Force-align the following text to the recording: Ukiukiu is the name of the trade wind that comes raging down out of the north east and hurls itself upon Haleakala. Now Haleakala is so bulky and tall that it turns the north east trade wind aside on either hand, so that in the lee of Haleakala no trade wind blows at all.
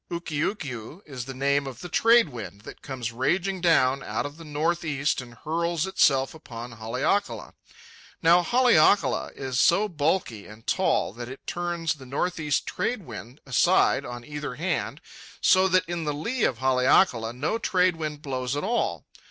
Ukiukiu 0.09 1.03
is 1.05 1.25
the 1.25 1.33
name 1.35 1.67
of 1.67 1.81
the 1.81 1.87
trade 1.87 2.29
wind 2.29 2.61
that 2.61 2.81
comes 2.81 3.11
raging 3.11 3.61
down 3.61 4.01
out 4.01 4.25
of 4.25 4.37
the 4.37 4.43
north 4.43 4.83
east 4.83 5.21
and 5.21 5.35
hurls 5.35 5.85
itself 5.85 6.33
upon 6.33 6.71
Haleakala. 6.71 7.53
Now 8.19 8.41
Haleakala 8.41 9.29
is 9.35 9.59
so 9.59 9.87
bulky 9.87 10.47
and 10.47 10.65
tall 10.65 11.13
that 11.13 11.29
it 11.29 11.45
turns 11.45 11.93
the 11.93 12.07
north 12.07 12.39
east 12.39 12.65
trade 12.65 13.03
wind 13.05 13.41
aside 13.45 14.03
on 14.03 14.25
either 14.25 14.55
hand, 14.55 15.01
so 15.39 15.67
that 15.67 15.85
in 15.87 16.05
the 16.05 16.15
lee 16.15 16.45
of 16.45 16.57
Haleakala 16.57 17.31
no 17.33 17.59
trade 17.59 17.95
wind 17.95 18.23
blows 18.23 18.55
at 18.55 18.63
all. 18.63 19.05